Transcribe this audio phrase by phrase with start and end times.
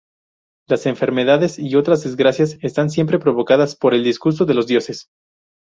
[0.67, 5.09] Las enfermedades y otras desgracias están siempre provocadas por el disgusto de los dioses.